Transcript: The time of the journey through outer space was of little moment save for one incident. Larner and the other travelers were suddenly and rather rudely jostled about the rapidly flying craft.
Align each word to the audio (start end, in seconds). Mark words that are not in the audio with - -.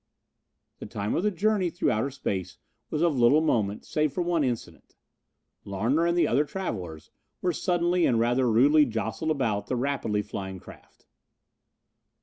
The 0.79 0.87
time 0.87 1.13
of 1.13 1.21
the 1.21 1.29
journey 1.29 1.69
through 1.69 1.91
outer 1.91 2.09
space 2.09 2.57
was 2.89 3.03
of 3.03 3.15
little 3.19 3.39
moment 3.39 3.85
save 3.85 4.11
for 4.11 4.23
one 4.23 4.43
incident. 4.43 4.95
Larner 5.63 6.07
and 6.07 6.17
the 6.17 6.27
other 6.27 6.43
travelers 6.43 7.11
were 7.39 7.53
suddenly 7.53 8.07
and 8.07 8.19
rather 8.19 8.49
rudely 8.51 8.85
jostled 8.87 9.29
about 9.29 9.67
the 9.67 9.75
rapidly 9.75 10.23
flying 10.23 10.59
craft. 10.59 11.05